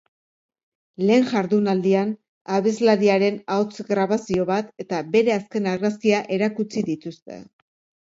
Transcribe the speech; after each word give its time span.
Lehen 1.09 1.27
jardunaldian, 1.33 2.15
abeslariaren 2.57 3.39
ahots 3.59 3.87
grabazio 3.93 4.49
bat 4.53 4.75
eta 4.87 5.05
bere 5.15 5.37
azken 5.39 5.73
argazkia 5.77 6.27
erakutsi 6.41 6.89
dituzte. 6.93 7.43